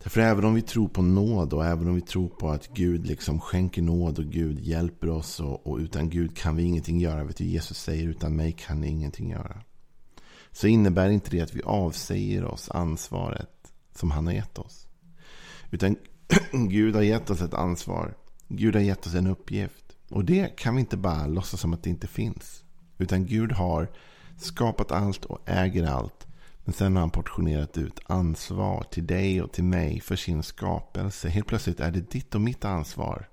Därför 0.06 0.20
även 0.20 0.44
om 0.44 0.54
vi 0.54 0.62
tror 0.62 0.88
på 0.88 1.02
nåd 1.02 1.52
och 1.52 1.66
även 1.66 1.88
om 1.88 1.94
vi 1.94 2.00
tror 2.00 2.28
på 2.28 2.50
att 2.50 2.68
Gud 2.68 3.06
liksom 3.06 3.40
skänker 3.40 3.82
nåd 3.82 4.18
och 4.18 4.24
Gud 4.24 4.60
hjälper 4.60 5.10
oss 5.10 5.40
och, 5.40 5.66
och 5.66 5.78
utan 5.78 6.10
Gud 6.10 6.36
kan 6.36 6.56
vi 6.56 6.62
ingenting 6.62 7.00
göra. 7.00 7.24
Vet 7.24 7.36
du, 7.36 7.44
Jesus 7.44 7.78
säger 7.78 8.08
utan 8.08 8.36
mig 8.36 8.52
kan 8.52 8.80
ni 8.80 8.88
ingenting 8.88 9.30
göra. 9.30 9.62
Så 10.52 10.66
innebär 10.66 11.10
inte 11.10 11.30
det 11.30 11.40
att 11.40 11.54
vi 11.54 11.62
avsäger 11.62 12.44
oss 12.44 12.70
ansvaret 12.70 13.72
som 13.94 14.10
han 14.10 14.26
har 14.26 14.32
gett 14.32 14.58
oss. 14.58 14.86
Utan 15.70 15.96
Gud 16.52 16.94
har 16.94 17.02
gett 17.02 17.30
oss 17.30 17.40
ett 17.40 17.54
ansvar. 17.54 18.14
Gud 18.48 18.74
har 18.74 18.82
gett 18.82 19.06
oss 19.06 19.14
en 19.14 19.26
uppgift. 19.26 19.96
Och 20.10 20.24
det 20.24 20.56
kan 20.56 20.74
vi 20.74 20.80
inte 20.80 20.96
bara 20.96 21.26
låtsas 21.26 21.60
som 21.60 21.72
att 21.72 21.82
det 21.82 21.90
inte 21.90 22.06
finns. 22.06 22.64
Utan 22.98 23.26
Gud 23.26 23.52
har 23.52 23.88
skapat 24.36 24.92
allt 24.92 25.24
och 25.24 25.38
äger 25.46 25.86
allt. 25.86 26.26
Men 26.66 26.72
sen 26.72 26.96
har 26.96 27.00
han 27.00 27.10
portionerat 27.10 27.78
ut 27.78 28.00
ansvar 28.06 28.84
till 28.90 29.06
dig 29.06 29.42
och 29.42 29.52
till 29.52 29.64
mig 29.64 30.00
för 30.00 30.16
sin 30.16 30.42
skapelse. 30.42 31.28
Helt 31.28 31.46
plötsligt 31.46 31.80
är 31.80 31.90
det 31.90 32.10
ditt 32.10 32.34
och 32.34 32.40
mitt 32.40 32.64
ansvar. 32.64 33.28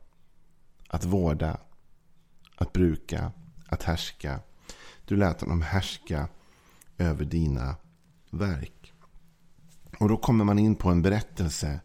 Att 0.87 1.05
vårda, 1.05 1.57
att 2.55 2.73
bruka, 2.73 3.31
att 3.67 3.83
härska. 3.83 4.39
Du 5.05 5.15
lät 5.15 5.41
honom 5.41 5.61
härska 5.61 6.27
över 6.97 7.25
dina 7.25 7.75
verk. 8.29 8.93
Och 9.99 10.09
då 10.09 10.17
kommer 10.17 10.43
man 10.43 10.59
in 10.59 10.75
på 10.75 10.89
en 10.89 11.01
berättelse 11.01 11.79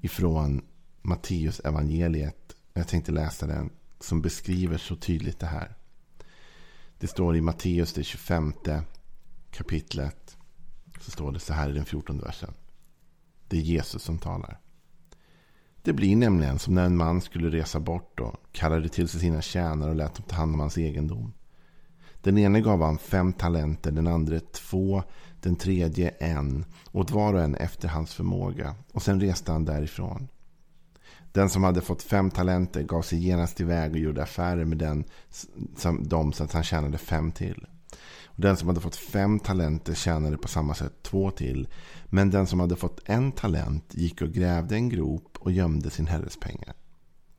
ifrån 0.00 0.64
Matteus 1.02 1.60
evangeliet. 1.60 2.56
Jag 2.74 2.88
tänkte 2.88 3.12
läsa 3.12 3.46
den 3.46 3.70
som 4.00 4.22
beskriver 4.22 4.78
så 4.78 4.96
tydligt 4.96 5.38
det 5.38 5.46
här. 5.46 5.76
Det 6.98 7.06
står 7.06 7.36
i 7.36 7.40
Matteus 7.40 7.92
det 7.92 8.04
25 8.04 8.52
kapitlet 9.50 10.37
så 11.00 11.10
står 11.10 11.32
det 11.32 11.38
så 11.38 11.52
här 11.52 11.70
i 11.70 11.72
den 11.72 11.84
14 11.84 12.18
versen. 12.18 12.54
Det 13.48 13.56
är 13.56 13.60
Jesus 13.60 14.02
som 14.02 14.18
talar. 14.18 14.60
Det 15.82 15.92
blir 15.92 16.16
nämligen 16.16 16.58
som 16.58 16.74
när 16.74 16.84
en 16.86 16.96
man 16.96 17.20
skulle 17.20 17.50
resa 17.50 17.80
bort 17.80 18.20
och 18.20 18.34
kallade 18.52 18.88
till 18.88 19.08
sig 19.08 19.20
sina 19.20 19.42
tjänare 19.42 19.90
och 19.90 19.96
lät 19.96 20.14
dem 20.14 20.24
ta 20.28 20.36
hand 20.36 20.54
om 20.54 20.60
hans 20.60 20.78
egendom. 20.78 21.32
Den 22.22 22.38
ene 22.38 22.60
gav 22.60 22.82
han 22.82 22.98
fem 22.98 23.32
talenter, 23.32 23.90
den 23.90 24.06
andra 24.06 24.40
två, 24.40 25.02
den 25.40 25.56
tredje 25.56 26.08
en, 26.08 26.64
åt 26.92 27.10
var 27.10 27.34
och 27.34 27.42
en 27.42 27.54
efter 27.54 27.88
hans 27.88 28.14
förmåga. 28.14 28.74
Och 28.92 29.02
sen 29.02 29.20
reste 29.20 29.52
han 29.52 29.64
därifrån. 29.64 30.28
Den 31.32 31.50
som 31.50 31.64
hade 31.64 31.80
fått 31.80 32.02
fem 32.02 32.30
talenter 32.30 32.82
gav 32.82 33.02
sig 33.02 33.18
genast 33.18 33.60
iväg 33.60 33.92
och 33.92 33.98
gjorde 33.98 34.22
affärer 34.22 34.64
med 34.64 34.78
den, 34.78 35.04
som, 35.76 36.08
dem 36.08 36.32
så 36.32 36.44
att 36.44 36.52
han 36.52 36.64
tjänade 36.64 36.98
fem 36.98 37.32
till. 37.32 37.66
Den 38.40 38.56
som 38.56 38.68
hade 38.68 38.80
fått 38.80 38.96
fem 38.96 39.40
talenter 39.40 39.94
tjänade 39.94 40.38
på 40.38 40.48
samma 40.48 40.74
sätt 40.74 41.02
två 41.02 41.30
till. 41.30 41.68
Men 42.06 42.30
den 42.30 42.46
som 42.46 42.60
hade 42.60 42.76
fått 42.76 43.00
en 43.04 43.32
talent 43.32 43.94
gick 43.94 44.22
och 44.22 44.28
grävde 44.28 44.74
en 44.74 44.88
grop 44.88 45.38
och 45.38 45.52
gömde 45.52 45.90
sin 45.90 46.06
herres 46.06 46.36
pengar. 46.36 46.74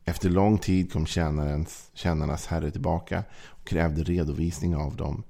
Efter 0.04 0.30
lång 0.30 0.58
tid 0.58 0.92
kom 0.92 1.06
tjänarens, 1.06 1.90
tjänarnas 1.94 2.46
herre 2.46 2.70
tillbaka 2.70 3.24
och 3.46 3.66
krävde 3.66 4.02
redovisning 4.02 4.76
av 4.76 4.96
dem. 4.96 5.22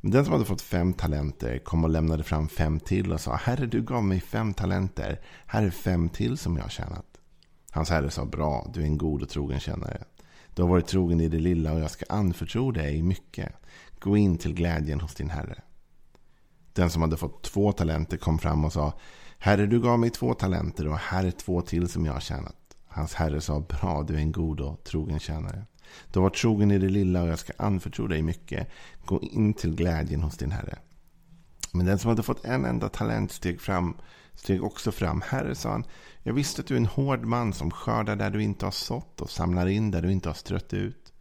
Men 0.00 0.10
den 0.10 0.24
som 0.24 0.32
hade 0.32 0.44
fått 0.44 0.62
fem 0.62 0.92
talenter 0.92 1.58
kom 1.58 1.84
och 1.84 1.90
lämnade 1.90 2.22
fram 2.22 2.48
fem 2.48 2.80
till 2.80 3.12
och 3.12 3.20
sa 3.20 3.34
Herre, 3.36 3.66
du 3.66 3.82
gav 3.82 4.04
mig 4.04 4.20
fem 4.20 4.54
talenter. 4.54 5.20
Här 5.46 5.62
är 5.62 5.70
fem 5.70 6.08
till 6.08 6.38
som 6.38 6.56
jag 6.56 6.62
har 6.62 6.70
tjänat. 6.70 7.06
Hans 7.70 7.90
herre 7.90 8.10
sa 8.10 8.24
Bra, 8.24 8.70
du 8.74 8.80
är 8.80 8.84
en 8.84 8.98
god 8.98 9.22
och 9.22 9.28
trogen 9.28 9.60
tjänare. 9.60 10.04
Du 10.54 10.62
har 10.62 10.68
varit 10.68 10.86
trogen 10.86 11.20
i 11.20 11.28
det 11.28 11.38
lilla 11.38 11.72
och 11.72 11.80
jag 11.80 11.90
ska 11.90 12.04
anförtro 12.08 12.70
dig 12.70 13.02
mycket. 13.02 13.52
Gå 14.00 14.16
in 14.16 14.38
till 14.38 14.54
glädjen 14.54 15.00
hos 15.00 15.14
din 15.14 15.30
herre. 15.30 15.62
Den 16.72 16.90
som 16.90 17.02
hade 17.02 17.16
fått 17.16 17.42
två 17.42 17.72
talenter 17.72 18.16
kom 18.16 18.38
fram 18.38 18.64
och 18.64 18.72
sa 18.72 18.92
Herre, 19.38 19.66
du 19.66 19.80
gav 19.80 19.98
mig 19.98 20.10
två 20.10 20.34
talenter 20.34 20.88
och 20.88 20.98
här 20.98 21.24
är 21.24 21.30
två 21.30 21.62
till 21.62 21.88
som 21.88 22.06
jag 22.06 22.12
har 22.12 22.20
tjänat. 22.20 22.56
Hans 22.86 23.14
herre 23.14 23.40
sa 23.40 23.60
Bra, 23.60 24.02
du 24.02 24.14
är 24.14 24.18
en 24.18 24.32
god 24.32 24.60
och 24.60 24.84
trogen 24.84 25.18
tjänare. 25.18 25.66
Du 26.12 26.18
har 26.18 26.22
varit 26.22 26.36
trogen 26.36 26.70
i 26.70 26.78
det 26.78 26.88
lilla 26.88 27.22
och 27.22 27.28
jag 27.28 27.38
ska 27.38 27.52
anförtro 27.58 28.06
dig 28.06 28.22
mycket. 28.22 28.68
Gå 29.04 29.20
in 29.22 29.54
till 29.54 29.74
glädjen 29.74 30.22
hos 30.22 30.36
din 30.36 30.52
herre. 30.52 30.78
Men 31.72 31.86
den 31.86 31.98
som 31.98 32.08
hade 32.08 32.22
fått 32.22 32.44
en 32.44 32.64
enda 32.64 32.88
talent 32.88 33.32
steg 33.32 33.60
fram 33.60 33.96
steg 34.34 34.64
också 34.64 34.92
fram. 34.92 35.22
Herre, 35.26 35.54
sa 35.54 35.70
han, 35.70 35.84
jag 36.22 36.32
visste 36.32 36.60
att 36.60 36.66
du 36.66 36.74
är 36.74 36.78
en 36.78 36.86
hård 36.86 37.24
man 37.24 37.52
som 37.52 37.70
skördar 37.70 38.16
där 38.16 38.30
du 38.30 38.42
inte 38.42 38.66
har 38.66 38.72
sått 38.72 39.20
och 39.20 39.30
samlar 39.30 39.66
in 39.66 39.90
där 39.90 40.02
du 40.02 40.12
inte 40.12 40.28
har 40.28 40.34
strött 40.34 40.74
ut. 40.74 41.12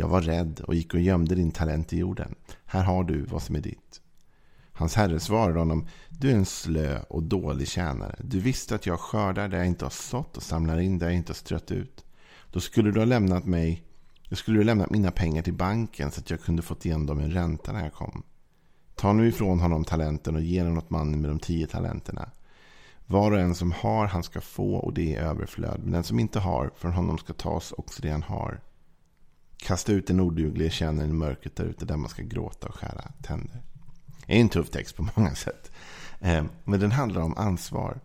Jag 0.00 0.08
var 0.08 0.20
rädd 0.20 0.60
och 0.60 0.74
gick 0.74 0.94
och 0.94 1.00
gömde 1.00 1.34
din 1.34 1.50
talent 1.50 1.92
i 1.92 1.98
jorden. 1.98 2.34
Här 2.64 2.82
har 2.82 3.04
du 3.04 3.22
vad 3.22 3.42
som 3.42 3.56
är 3.56 3.60
ditt. 3.60 4.00
Hans 4.72 4.94
herre 4.94 5.20
svarade 5.20 5.58
honom, 5.58 5.86
du 6.08 6.30
är 6.30 6.34
en 6.34 6.46
slö 6.46 7.00
och 7.08 7.22
dålig 7.22 7.68
tjänare. 7.68 8.16
Du 8.18 8.40
visste 8.40 8.74
att 8.74 8.86
jag 8.86 9.00
skördar 9.00 9.48
där 9.48 9.58
jag 9.58 9.66
inte 9.66 9.84
har 9.84 9.90
sått 9.90 10.36
och 10.36 10.42
samlar 10.42 10.78
in 10.78 10.98
där 10.98 11.06
jag 11.06 11.16
inte 11.16 11.30
har 11.30 11.34
strött 11.34 11.70
ut. 11.70 12.04
Då 12.50 12.60
skulle 12.60 12.90
du 12.90 13.00
ha 13.00 13.04
lämnat 13.04 13.44
mig, 13.44 13.82
då 14.28 14.36
skulle 14.36 14.56
du 14.56 14.60
ha 14.60 14.66
lämnat 14.66 14.90
mina 14.90 15.10
pengar 15.10 15.42
till 15.42 15.54
banken 15.54 16.10
så 16.10 16.20
att 16.20 16.30
jag 16.30 16.40
kunde 16.40 16.62
fått 16.62 16.84
igen 16.84 17.06
dem 17.06 17.20
i 17.20 17.28
ränta 17.28 17.72
när 17.72 17.82
jag 17.82 17.92
kom. 17.92 18.22
Ta 18.94 19.12
nu 19.12 19.28
ifrån 19.28 19.60
honom 19.60 19.84
talenten 19.84 20.34
och 20.34 20.42
ge 20.42 20.62
den 20.62 20.78
åt 20.78 20.90
mannen 20.90 21.20
med 21.20 21.30
de 21.30 21.38
tio 21.38 21.66
talenterna. 21.66 22.30
Var 23.06 23.32
och 23.32 23.40
en 23.40 23.54
som 23.54 23.72
har, 23.72 24.06
han 24.06 24.22
ska 24.22 24.40
få 24.40 24.74
och 24.74 24.94
det 24.94 25.16
är 25.16 25.22
överflöd. 25.22 25.80
Men 25.82 25.92
den 25.92 26.04
som 26.04 26.20
inte 26.20 26.38
har, 26.38 26.70
från 26.76 26.92
honom 26.92 27.18
ska 27.18 27.32
tas 27.32 27.72
också 27.72 28.02
det 28.02 28.10
han 28.10 28.22
har. 28.22 28.60
Kasta 29.62 29.92
ut 29.92 30.06
den 30.06 30.20
oduglige 30.20 30.70
tjänaren 30.70 31.10
i 31.10 31.12
mörkret 31.12 31.56
där 31.56 31.64
ute 31.64 31.84
där 31.84 31.96
man 31.96 32.10
ska 32.10 32.22
gråta 32.22 32.66
och 32.68 32.74
skära 32.74 33.12
tänder. 33.22 33.62
Det 34.26 34.36
är 34.36 34.40
en 34.40 34.48
tuff 34.48 34.70
text 34.70 34.96
på 34.96 35.08
många 35.16 35.34
sätt. 35.34 35.70
Eh, 36.20 36.44
men 36.64 36.80
den 36.80 36.92
handlar 36.92 37.22
om 37.22 37.36
ansvar. 37.36 38.00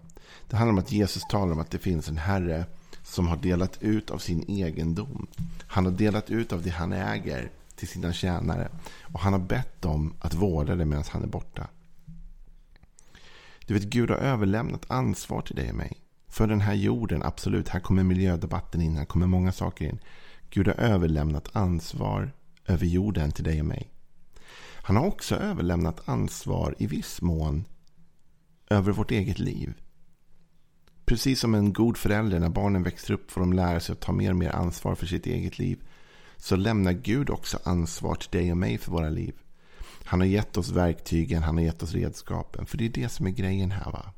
Det 0.49 0.57
handlar 0.57 0.73
om 0.73 0.79
att 0.79 0.91
Jesus 0.91 1.23
talar 1.29 1.51
om 1.53 1.59
att 1.59 1.71
det 1.71 1.79
finns 1.79 2.09
en 2.09 2.17
herre 2.17 2.65
som 3.03 3.27
har 3.27 3.37
delat 3.37 3.81
ut 3.81 4.11
av 4.11 4.17
sin 4.17 4.49
egendom. 4.49 5.27
Han 5.67 5.85
har 5.85 5.91
delat 5.91 6.29
ut 6.29 6.53
av 6.53 6.61
det 6.61 6.69
han 6.69 6.93
äger 6.93 7.51
till 7.75 7.87
sina 7.87 8.13
tjänare. 8.13 8.69
Och 9.01 9.19
han 9.19 9.33
har 9.33 9.39
bett 9.39 9.81
dem 9.81 10.13
att 10.19 10.33
vårda 10.33 10.75
det 10.75 10.85
medan 10.85 11.03
han 11.09 11.23
är 11.23 11.27
borta. 11.27 11.67
Du 13.65 13.73
vet, 13.73 13.83
Gud 13.83 14.09
har 14.09 14.17
överlämnat 14.17 14.91
ansvar 14.91 15.41
till 15.41 15.55
dig 15.55 15.69
och 15.69 15.75
mig. 15.75 15.97
För 16.27 16.47
den 16.47 16.61
här 16.61 16.73
jorden, 16.73 17.23
absolut. 17.23 17.69
Här 17.69 17.79
kommer 17.79 18.03
miljödebatten 18.03 18.81
in. 18.81 18.97
Här 18.97 19.05
kommer 19.05 19.27
många 19.27 19.51
saker 19.51 19.85
in. 19.85 19.99
Gud 20.55 20.67
har 20.67 20.75
överlämnat 20.75 21.55
ansvar 21.55 22.31
över 22.65 22.85
jorden 22.85 23.31
till 23.31 23.43
dig 23.43 23.59
och 23.59 23.65
mig. 23.65 23.91
Han 24.75 24.95
har 24.95 25.05
också 25.05 25.35
överlämnat 25.35 26.09
ansvar 26.09 26.75
i 26.77 26.87
viss 26.87 27.21
mån 27.21 27.65
över 28.69 28.91
vårt 28.91 29.11
eget 29.11 29.39
liv. 29.39 29.73
Precis 31.05 31.39
som 31.39 31.55
en 31.55 31.73
god 31.73 31.97
förälder 31.97 32.39
när 32.39 32.49
barnen 32.49 32.83
växer 32.83 33.13
upp 33.13 33.31
får 33.31 33.41
de 33.41 33.53
lära 33.53 33.79
sig 33.79 33.93
att 33.93 33.99
ta 33.99 34.11
mer 34.11 34.29
och 34.29 34.37
mer 34.37 34.49
ansvar 34.49 34.95
för 34.95 35.05
sitt 35.05 35.25
eget 35.25 35.59
liv. 35.59 35.79
Så 36.37 36.55
lämnar 36.55 36.91
Gud 36.91 37.29
också 37.29 37.59
ansvar 37.63 38.15
till 38.15 38.39
dig 38.39 38.51
och 38.51 38.57
mig 38.57 38.77
för 38.77 38.91
våra 38.91 39.09
liv. 39.09 39.35
Han 40.05 40.19
har 40.19 40.27
gett 40.27 40.57
oss 40.57 40.69
verktygen, 40.69 41.43
han 41.43 41.57
har 41.57 41.63
gett 41.63 41.83
oss 41.83 41.93
redskapen. 41.93 42.65
För 42.65 42.77
det 42.77 42.85
är 42.85 42.89
det 42.89 43.09
som 43.09 43.27
är 43.27 43.31
grejen 43.31 43.71
här. 43.71 43.91
va. 43.91 44.13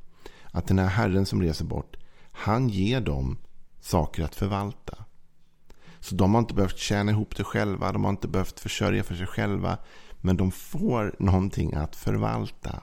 Att 0.50 0.66
den 0.66 0.78
här 0.78 0.88
Herren 0.88 1.26
som 1.26 1.42
reser 1.42 1.64
bort, 1.64 1.96
han 2.32 2.68
ger 2.68 3.00
dem 3.00 3.38
saker 3.80 4.22
att 4.22 4.34
förvalta. 4.34 5.04
Så 6.00 6.14
de 6.14 6.34
har 6.34 6.40
inte 6.40 6.54
behövt 6.54 6.78
tjäna 6.78 7.10
ihop 7.10 7.36
det 7.36 7.44
själva, 7.44 7.92
de 7.92 8.04
har 8.04 8.10
inte 8.10 8.28
behövt 8.28 8.60
försörja 8.60 9.02
för 9.02 9.14
sig 9.14 9.26
själva. 9.26 9.78
Men 10.20 10.36
de 10.36 10.50
får 10.50 11.16
någonting 11.18 11.74
att 11.74 11.96
förvalta. 11.96 12.82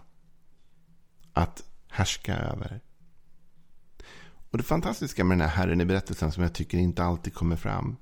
Att 1.34 1.64
härska 1.90 2.38
över. 2.38 2.82
Och 4.52 4.58
Det 4.58 4.64
fantastiska 4.64 5.24
med 5.24 5.38
den 5.38 5.50
här 5.50 5.56
Herren 5.56 5.82
i 5.82 5.86
berättelsen 5.86 6.32
som 6.32 6.44
jag 6.44 6.54
tycker 6.54 6.78
inte 6.78 7.04
alltid 7.04 7.34
kommer 7.34 7.56
fram. 7.56 7.98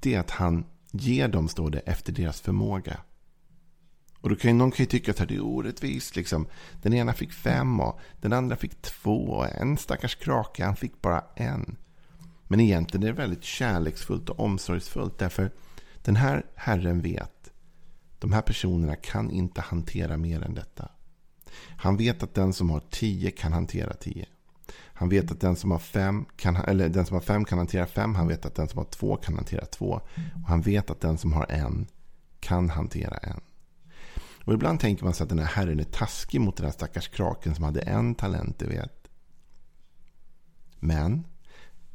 Det 0.00 0.14
är 0.14 0.20
att 0.20 0.30
han 0.30 0.64
ger 0.90 1.28
dem, 1.28 1.48
står 1.48 1.70
det, 1.70 1.78
efter 1.78 2.12
deras 2.12 2.40
förmåga. 2.40 3.00
Och 4.20 4.28
då 4.28 4.36
kan 4.36 4.50
ju, 4.50 4.56
någon 4.56 4.70
kan 4.70 4.84
ju 4.84 4.86
tycka 4.86 5.10
att 5.10 5.28
det 5.28 5.34
är 5.34 5.44
orättvist. 5.44 6.16
Liksom. 6.16 6.46
Den 6.82 6.94
ena 6.94 7.12
fick 7.12 7.32
fem 7.32 7.80
och 7.80 8.00
den 8.20 8.32
andra 8.32 8.56
fick 8.56 8.82
två. 8.82 9.24
Och 9.24 9.48
en 9.48 9.76
stackars 9.76 10.14
krake, 10.14 10.64
han 10.64 10.76
fick 10.76 11.02
bara 11.02 11.24
en. 11.36 11.76
Men 12.50 12.60
egentligen 12.60 13.02
är 13.02 13.06
det 13.06 13.18
väldigt 13.18 13.44
kärleksfullt 13.44 14.28
och 14.28 14.40
omsorgsfullt. 14.40 15.18
Därför 15.18 15.50
den 16.02 16.16
här 16.16 16.46
Herren 16.54 17.00
vet. 17.00 17.50
De 18.18 18.32
här 18.32 18.42
personerna 18.42 18.96
kan 18.96 19.30
inte 19.30 19.60
hantera 19.60 20.16
mer 20.16 20.42
än 20.42 20.54
detta. 20.54 20.90
Han 21.76 21.96
vet 21.96 22.22
att 22.22 22.34
den 22.34 22.52
som 22.52 22.70
har 22.70 22.82
tio 22.90 23.30
kan 23.30 23.52
hantera 23.52 23.92
tio. 23.92 24.26
Han 24.74 25.08
vet 25.08 25.30
att 25.30 25.40
den 25.40 25.56
som 25.56 25.70
har 25.70 25.78
fem 25.78 26.24
kan, 26.36 26.56
eller 26.56 26.88
den 26.88 27.06
som 27.06 27.14
har 27.14 27.20
fem 27.20 27.44
kan 27.44 27.58
hantera 27.58 27.86
fem. 27.86 28.14
Han 28.14 28.28
vet 28.28 28.46
att 28.46 28.54
den 28.54 28.68
som 28.68 28.78
har 28.78 28.84
två 28.84 29.16
kan 29.16 29.34
hantera 29.34 29.66
två. 29.66 30.00
Och 30.42 30.48
han 30.48 30.60
vet 30.60 30.90
att 30.90 31.00
den 31.00 31.18
som 31.18 31.32
har 31.32 31.46
en 31.50 31.86
kan 32.40 32.70
hantera 32.70 33.16
en. 33.16 33.40
Och 34.44 34.52
ibland 34.52 34.80
tänker 34.80 35.04
man 35.04 35.14
sig 35.14 35.24
att 35.24 35.30
den 35.30 35.38
här 35.38 35.46
herren 35.46 35.80
är 35.80 35.84
taskig 35.84 36.40
mot 36.40 36.56
den 36.56 36.66
här 36.66 36.72
stackars 36.72 37.08
kraken 37.08 37.54
som 37.54 37.64
hade 37.64 37.80
en 37.80 38.14
talent, 38.14 38.58
du 38.58 38.66
vet. 38.66 39.08
Men 40.78 41.24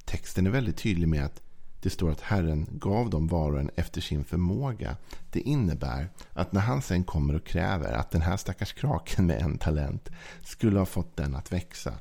texten 0.05 0.47
är 0.47 0.51
väldigt 0.51 0.77
tydlig 0.77 1.07
med 1.07 1.25
att 1.25 1.41
det 1.79 1.89
står 1.89 2.11
att 2.11 2.21
Herren 2.21 2.67
gav 2.71 3.09
dem 3.09 3.27
var 3.27 3.51
och 3.51 3.59
en 3.59 3.69
efter 3.75 4.01
sin 4.01 4.23
förmåga. 4.23 4.97
Det 5.31 5.39
innebär 5.39 6.09
att 6.33 6.51
när 6.51 6.61
han 6.61 6.81
sen 6.81 7.03
kommer 7.03 7.35
och 7.35 7.45
kräver 7.45 7.93
att 7.93 8.11
den 8.11 8.21
här 8.21 8.37
stackars 8.37 8.73
kraken 8.73 9.25
med 9.25 9.41
en 9.41 9.57
talent 9.57 10.09
skulle 10.43 10.79
ha 10.79 10.85
fått 10.85 11.17
den 11.17 11.35
att 11.35 11.51
växa. 11.51 11.93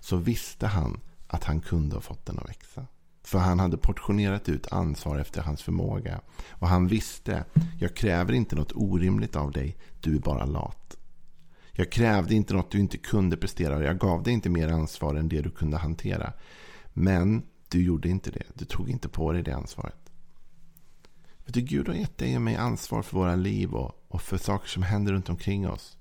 Så 0.00 0.16
visste 0.16 0.66
han 0.66 1.00
att 1.26 1.44
han 1.44 1.60
kunde 1.60 1.96
ha 1.96 2.00
fått 2.00 2.26
den 2.26 2.38
att 2.38 2.48
växa. 2.48 2.86
För 3.24 3.38
han 3.38 3.60
hade 3.60 3.76
portionerat 3.76 4.48
ut 4.48 4.72
ansvar 4.72 5.18
efter 5.18 5.42
hans 5.42 5.62
förmåga. 5.62 6.20
Och 6.50 6.68
han 6.68 6.86
visste, 6.86 7.44
jag 7.80 7.96
kräver 7.96 8.32
inte 8.32 8.56
något 8.56 8.72
orimligt 8.74 9.36
av 9.36 9.52
dig, 9.52 9.76
du 10.00 10.16
är 10.16 10.20
bara 10.20 10.44
lat. 10.44 10.96
Jag 11.72 11.92
krävde 11.92 12.34
inte 12.34 12.54
något 12.54 12.70
du 12.70 12.80
inte 12.80 12.98
kunde 12.98 13.36
prestera 13.36 13.76
och 13.76 13.82
jag 13.82 13.98
gav 13.98 14.22
dig 14.22 14.32
inte 14.32 14.48
mer 14.48 14.68
ansvar 14.68 15.14
än 15.14 15.28
det 15.28 15.40
du 15.42 15.50
kunde 15.50 15.76
hantera. 15.76 16.32
Men 16.94 17.42
du 17.68 17.84
gjorde 17.84 18.08
inte 18.08 18.30
det. 18.30 18.44
Du 18.54 18.64
tog 18.64 18.90
inte 18.90 19.08
på 19.08 19.32
dig 19.32 19.42
det 19.42 19.56
ansvaret. 19.56 20.12
Vet 21.44 21.54
du, 21.54 21.60
Gud 21.60 21.88
har 21.88 21.94
gett 21.94 22.18
dig 22.18 22.36
och 22.36 22.42
mig 22.42 22.56
ansvar 22.56 23.02
för 23.02 23.16
våra 23.16 23.36
liv 23.36 23.74
och, 23.74 24.04
och 24.08 24.22
för 24.22 24.38
saker 24.38 24.68
som 24.68 24.82
händer 24.82 25.12
runt 25.12 25.28
omkring 25.28 25.68
oss. 25.68 25.96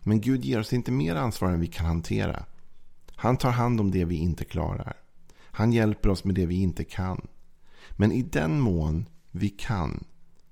Men 0.00 0.20
Gud 0.20 0.44
ger 0.44 0.58
oss 0.60 0.72
inte 0.72 0.92
mer 0.92 1.14
ansvar 1.14 1.50
än 1.50 1.60
vi 1.60 1.66
kan 1.66 1.86
hantera. 1.86 2.44
Han 3.16 3.36
tar 3.36 3.50
hand 3.50 3.80
om 3.80 3.90
det 3.90 4.04
vi 4.04 4.16
inte 4.16 4.44
klarar. 4.44 4.96
Han 5.44 5.72
hjälper 5.72 6.08
oss 6.08 6.24
med 6.24 6.34
det 6.34 6.46
vi 6.46 6.62
inte 6.62 6.84
kan. 6.84 7.26
Men 7.90 8.12
i 8.12 8.22
den 8.22 8.60
mån 8.60 9.08
vi 9.30 9.48
kan 9.48 10.04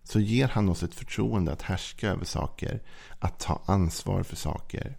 så 0.03 0.21
ger 0.21 0.49
han 0.49 0.69
oss 0.69 0.83
ett 0.83 0.95
förtroende 0.95 1.53
att 1.53 1.63
härska 1.63 2.09
över 2.09 2.25
saker. 2.25 2.83
Att 3.19 3.39
ta 3.39 3.63
ansvar 3.67 4.23
för 4.23 4.37
saker. 4.37 4.97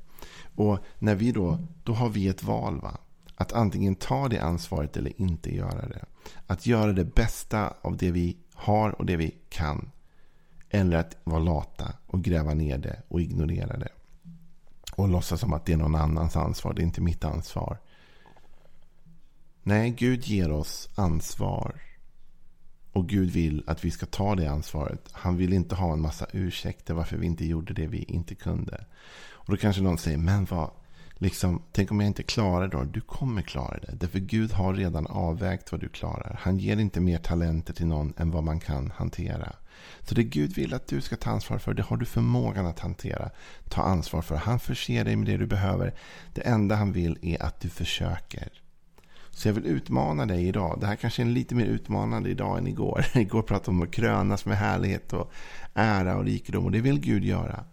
Och 0.56 0.80
när 1.00 1.16
vi 1.16 1.32
då, 1.32 1.60
då 1.84 1.94
har 1.94 2.10
vi 2.10 2.28
ett 2.28 2.44
val. 2.44 2.82
va? 2.82 2.98
Att 3.42 3.54
antingen 3.54 3.96
ta 3.96 4.28
det 4.28 4.40
ansvaret 4.40 4.98
eller 4.98 5.22
inte 5.22 5.56
göra 5.56 5.88
det. 5.88 6.06
Att 6.48 6.66
göra 6.66 6.94
det 6.94 7.06
bästa 7.06 7.74
av 7.82 7.98
det 7.98 8.12
vi 8.12 8.38
har 8.54 8.90
och 8.90 9.06
det 9.06 9.16
vi 9.16 9.36
kan. 9.50 9.92
Eller 10.70 10.98
att 10.98 11.18
vara 11.24 11.40
lata 11.40 11.94
och 12.08 12.24
gräva 12.24 12.54
ner 12.54 12.78
det 12.78 13.02
och 13.08 13.22
ignorera 13.22 13.78
det. 13.78 13.90
Och 14.96 15.08
låtsas 15.08 15.40
som 15.40 15.54
att 15.54 15.66
det 15.66 15.74
är 15.74 15.78
någon 15.78 15.96
annans 15.96 16.36
ansvar. 16.36 16.74
Det 16.74 16.82
är 16.82 16.84
inte 16.84 17.02
mitt 17.02 17.24
ansvar. 17.24 17.78
Nej, 19.64 19.90
Gud 19.90 20.24
ger 20.24 20.52
oss 20.52 20.90
ansvar. 20.96 21.82
Och 22.92 23.10
Gud 23.10 23.32
vill 23.32 23.64
att 23.68 23.86
vi 23.86 23.92
ska 23.92 24.06
ta 24.06 24.36
det 24.36 24.52
ansvaret. 24.52 25.10
Han 25.12 25.38
vill 25.38 25.54
inte 25.54 25.76
ha 25.76 25.94
en 25.94 26.02
massa 26.02 26.26
ursäkter 26.32 26.94
varför 26.94 27.18
vi 27.18 27.26
inte 27.26 27.46
gjorde 27.46 27.74
det 27.74 27.88
vi 27.88 28.04
inte 28.04 28.36
kunde. 28.36 28.86
Och 29.30 29.52
då 29.52 29.58
kanske 29.58 29.82
någon 29.82 29.98
säger, 29.98 30.18
men 30.18 30.46
vad, 30.46 30.72
liksom, 31.22 31.62
tänk 31.72 31.92
om 31.92 32.00
jag 32.00 32.08
inte 32.08 32.24
klarar 32.24 32.68
det 32.68 32.78
då? 32.78 32.84
Du 32.84 33.02
kommer 33.02 33.42
klara 33.42 33.78
det. 33.78 33.96
Därför 33.96 34.20
Gud 34.20 34.52
har 34.52 34.74
redan 34.74 35.08
avvägt 35.08 35.72
vad 35.72 35.82
du 35.82 35.90
klarar. 35.90 36.40
Han 36.42 36.58
ger 36.58 36.78
inte 36.78 37.00
mer 37.00 37.18
talenter 37.18 37.74
till 37.74 37.86
någon 37.86 38.14
än 38.18 38.32
vad 38.32 38.44
man 38.44 38.60
kan 38.60 38.92
hantera. 38.96 39.56
Så 40.02 40.16
det 40.16 40.24
Gud 40.24 40.56
vill 40.56 40.74
att 40.74 40.88
du 40.88 41.02
ska 41.02 41.16
ta 41.16 41.30
ansvar 41.30 41.58
för, 41.58 41.74
det 41.74 41.84
har 41.84 41.98
du 41.98 42.06
förmågan 42.06 42.66
att 42.66 42.80
hantera. 42.80 43.30
Ta 43.70 43.82
ansvar 43.82 44.22
för. 44.22 44.36
Han 44.36 44.60
förser 44.60 45.06
dig 45.06 45.16
med 45.16 45.28
det 45.28 45.38
du 45.38 45.46
behöver. 45.46 45.94
Det 46.34 46.42
enda 46.42 46.76
han 46.76 46.92
vill 46.92 47.18
är 47.22 47.44
att 47.44 47.60
du 47.60 47.70
försöker. 47.70 48.50
Så 49.32 49.48
jag 49.48 49.54
vill 49.54 49.66
utmana 49.66 50.26
dig 50.26 50.48
idag. 50.48 50.78
Det 50.80 50.88
här 50.88 50.96
kanske 50.96 51.22
är 51.22 51.26
en 51.26 51.34
lite 51.34 51.56
mer 51.56 51.66
utmanande 51.66 52.30
idag 52.30 52.58
än 52.58 52.68
igår. 52.68 53.06
Igår 53.16 53.42
pratade 53.42 53.72
vi 53.72 53.78
om 53.78 53.84
att 53.84 53.92
krönas 53.92 54.46
med 54.46 54.58
härlighet 54.58 55.14
och 55.14 55.32
ära 55.74 56.18
och 56.18 56.26
rikedom. 56.26 56.66
Och 56.66 56.72
det 56.72 56.82
vill 56.82 57.00
Gud 57.00 57.24
göra. 57.24 57.66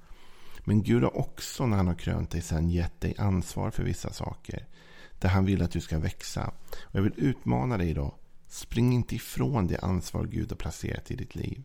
Men 0.68 0.82
Gud 0.82 1.02
har 1.02 1.16
också 1.16 1.66
när 1.66 1.76
han 1.76 1.86
har 1.86 1.94
krönt 1.94 2.30
dig 2.30 2.42
sen 2.42 2.70
gett 2.70 3.00
dig 3.00 3.14
ansvar 3.18 3.70
för 3.70 3.82
vissa 3.82 4.12
saker. 4.12 4.66
Där 5.18 5.28
han 5.28 5.44
vill 5.44 5.62
att 5.62 5.70
du 5.70 5.80
ska 5.80 5.98
växa. 5.98 6.52
Och 6.70 6.94
jag 6.94 7.02
vill 7.02 7.12
utmana 7.16 7.78
dig 7.78 7.90
idag. 7.90 8.14
Spring 8.48 8.92
inte 8.92 9.14
ifrån 9.14 9.66
det 9.66 9.78
ansvar 9.78 10.24
Gud 10.24 10.50
har 10.50 10.56
placerat 10.56 11.10
i 11.10 11.16
ditt 11.16 11.34
liv. 11.34 11.64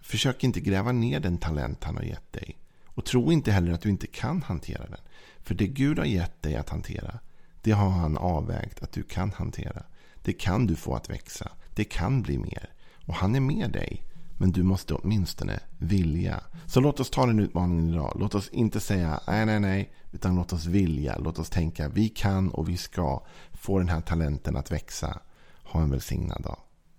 Försök 0.00 0.44
inte 0.44 0.60
gräva 0.60 0.92
ner 0.92 1.20
den 1.20 1.38
talent 1.38 1.84
han 1.84 1.96
har 1.96 2.02
gett 2.02 2.32
dig. 2.32 2.56
Och 2.86 3.04
tro 3.04 3.32
inte 3.32 3.52
heller 3.52 3.72
att 3.72 3.82
du 3.82 3.88
inte 3.88 4.06
kan 4.06 4.42
hantera 4.42 4.86
den. 4.86 5.00
För 5.38 5.54
det 5.54 5.66
Gud 5.66 5.98
har 5.98 6.06
gett 6.06 6.42
dig 6.42 6.56
att 6.56 6.68
hantera, 6.68 7.18
det 7.62 7.72
har 7.72 7.90
han 7.90 8.16
avvägt 8.16 8.82
att 8.82 8.92
du 8.92 9.02
kan 9.02 9.32
hantera. 9.32 9.82
Det 10.22 10.32
kan 10.32 10.66
du 10.66 10.76
få 10.76 10.94
att 10.94 11.10
växa. 11.10 11.50
Det 11.74 11.84
kan 11.84 12.22
bli 12.22 12.38
mer. 12.38 12.70
Och 13.06 13.14
han 13.14 13.34
är 13.34 13.40
med 13.40 13.70
dig 13.70 14.02
men 14.38 14.52
du 14.52 14.62
måste 14.62 14.94
åtminstone 14.94 15.60
vilja. 15.78 16.40
Så 16.66 16.80
låt 16.80 17.00
oss 17.00 17.10
ta 17.10 17.26
den 17.26 17.38
utmaningen 17.38 17.88
idag. 17.88 18.16
Låt 18.20 18.34
oss 18.34 18.48
inte 18.48 18.80
säga 18.80 19.20
nej, 19.26 19.46
nej, 19.46 19.60
nej. 19.60 19.92
Utan 20.12 20.36
låt 20.36 20.52
oss 20.52 20.66
vilja. 20.66 21.18
Låt 21.18 21.38
oss 21.38 21.50
tänka 21.50 21.88
vi 21.88 22.08
kan 22.08 22.50
och 22.50 22.68
vi 22.68 22.76
ska 22.76 23.22
få 23.52 23.78
den 23.78 23.88
här 23.88 24.00
talenten 24.00 24.56
att 24.56 24.72
växa. 24.72 25.18
Ha 25.64 25.80
en 25.80 25.90
välsignad 25.90 26.42
dag. 26.42 26.58